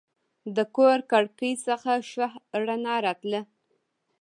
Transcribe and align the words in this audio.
د 0.55 0.57
کور 0.75 0.97
کړکۍ 1.11 1.53
څخه 1.67 1.91
ښه 2.09 2.27
رڼا 2.65 2.95
راتله. 3.05 3.41